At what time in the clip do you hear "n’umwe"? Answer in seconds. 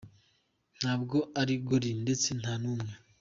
2.61-2.91